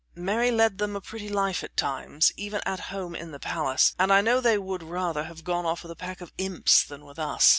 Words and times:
Mary 0.15 0.49
led 0.49 0.79
them 0.79 0.95
a 0.95 0.99
pretty 0.99 1.29
life 1.29 1.63
at 1.63 1.69
all 1.69 1.75
times, 1.91 2.31
even 2.35 2.59
at 2.65 2.79
home 2.89 3.13
in 3.13 3.29
the 3.29 3.39
palace, 3.39 3.93
and 3.99 4.11
I 4.11 4.19
know 4.21 4.41
they 4.41 4.57
would 4.57 4.81
rather 4.81 5.25
have 5.25 5.43
gone 5.43 5.67
off 5.67 5.83
with 5.83 5.91
a 5.91 5.95
pack 5.95 6.21
of 6.21 6.33
imps 6.39 6.83
than 6.83 7.05
with 7.05 7.19
us. 7.19 7.49